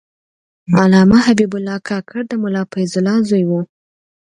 علامه 0.83 1.17
حبیب 1.27 1.51
الله 1.57 1.77
کاکړ 1.89 2.19
د 2.27 2.31
ملا 2.41 2.63
فیض 2.71 2.91
الله 2.99 3.15
زوی 3.29 3.45
و. 3.49 3.51